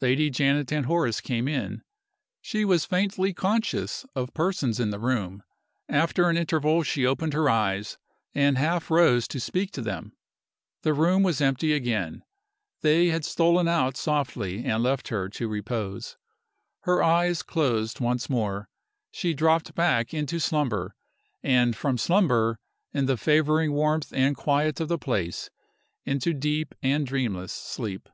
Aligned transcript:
Lady 0.00 0.30
Janet 0.30 0.72
and 0.72 0.86
Horace 0.86 1.20
came 1.20 1.46
in. 1.46 1.84
She 2.42 2.64
was 2.64 2.84
faintly 2.84 3.32
conscious 3.32 4.04
of 4.16 4.34
persons 4.34 4.80
in 4.80 4.90
the 4.90 4.98
room. 4.98 5.44
After 5.88 6.28
an 6.28 6.36
interval 6.36 6.82
she 6.82 7.06
opened 7.06 7.34
her 7.34 7.48
eyes, 7.48 7.96
and 8.34 8.58
half 8.58 8.90
rose 8.90 9.28
to 9.28 9.38
speak 9.38 9.70
to 9.70 9.80
them. 9.80 10.16
The 10.82 10.92
room 10.92 11.22
was 11.22 11.40
empty 11.40 11.72
again. 11.72 12.24
They 12.80 13.10
had 13.10 13.24
stolen 13.24 13.68
out 13.68 13.96
softly 13.96 14.64
and 14.64 14.82
left 14.82 15.06
her 15.06 15.28
to 15.28 15.46
repose. 15.46 16.16
Her 16.80 17.00
eyes 17.00 17.44
closed 17.44 18.00
once 18.00 18.28
more. 18.28 18.68
She 19.12 19.34
dropped 19.34 19.76
back 19.76 20.12
into 20.12 20.40
slumber, 20.40 20.96
and 21.44 21.76
from 21.76 21.96
slumber, 21.96 22.58
in 22.92 23.06
the 23.06 23.16
favoring 23.16 23.70
warmth 23.70 24.12
and 24.12 24.36
quiet 24.36 24.80
of 24.80 24.88
the 24.88 24.98
place, 24.98 25.48
into 26.04 26.34
deep 26.34 26.74
and 26.82 27.06
dreamless 27.06 27.52
sleep. 27.52 28.08